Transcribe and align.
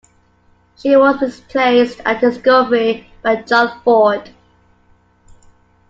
She 0.77 0.95
was 0.97 1.21
replaced 1.21 1.99
at 2.05 2.21
Discovery 2.21 3.05
by 3.21 3.35
John 3.43 3.79
Ford. 3.83 4.31